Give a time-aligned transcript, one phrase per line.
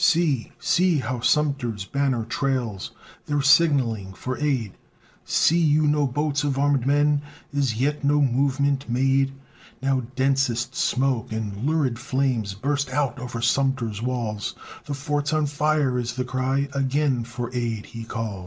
[0.03, 2.89] "See, see, how Sumter's banner trails,
[3.27, 4.73] They're signalling for aid.
[5.25, 7.21] See you no boats of armed men?
[7.53, 9.31] Is yet no movement made?"
[9.79, 15.99] Now densest smoke and lurid flames Burst out o'er Sumter's walls; "The fort's on fire,"
[15.99, 18.39] is the cry, Again for aid he calls.